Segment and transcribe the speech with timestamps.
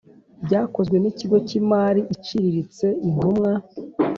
[0.45, 3.51] byakozwe n ikigo cy imari iciriritse intumwa